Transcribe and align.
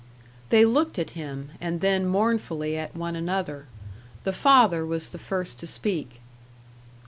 They 0.49 0.65
looked 0.65 0.97
at 0.97 1.11
him, 1.11 1.51
and 1.61 1.79
then 1.79 2.07
mournfully 2.07 2.75
at 2.75 2.95
one 2.95 3.15
another. 3.15 3.67
The 4.23 4.33
father 4.33 4.83
was 4.83 5.09
the 5.09 5.19
first 5.19 5.59
to 5.59 5.67
speak. 5.67 6.21